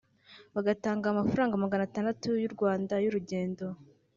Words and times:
bagatanga 0.55 1.05
amafaranga 1.09 1.61
magana 1.63 1.83
atandatu 1.85 2.29
y’u 2.41 2.51
Rwanda 2.55 2.93
y’urugendo 3.03 3.65